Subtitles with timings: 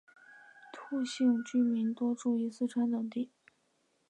[0.73, 3.29] 兔姓居民多住于四川等地。